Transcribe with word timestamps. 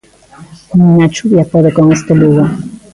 Nin 0.77 0.97
a 1.05 1.07
chuvia 1.15 1.49
pode 1.53 1.69
con 1.77 1.85
este 1.95 2.11
Lugo. 2.19 2.43